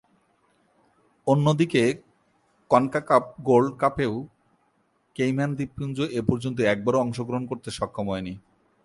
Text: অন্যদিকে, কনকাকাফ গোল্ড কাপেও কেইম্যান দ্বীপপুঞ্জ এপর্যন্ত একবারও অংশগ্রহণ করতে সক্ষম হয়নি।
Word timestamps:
অন্যদিকে, 1.27 1.83
কনকাকাফ 2.71 3.23
গোল্ড 3.41 3.71
কাপেও 3.77 4.13
কেইম্যান 5.15 5.51
দ্বীপপুঞ্জ 5.55 5.97
এপর্যন্ত 6.11 6.57
একবারও 6.73 7.01
অংশগ্রহণ 7.01 7.43
করতে 7.45 7.69
সক্ষম 7.71 8.05
হয়নি। 8.09 8.33